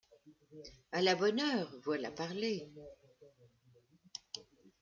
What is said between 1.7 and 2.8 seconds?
voilà parler.